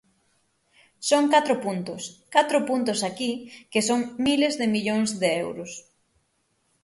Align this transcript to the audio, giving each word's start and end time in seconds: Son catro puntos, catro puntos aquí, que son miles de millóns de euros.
Son 1.09 1.23
catro 1.33 1.55
puntos, 1.65 2.01
catro 2.35 2.57
puntos 2.69 2.99
aquí, 3.09 3.31
que 3.71 3.81
son 3.89 3.99
miles 4.27 4.53
de 4.61 4.67
millóns 4.73 5.09
de 5.21 5.29
euros. 5.45 5.71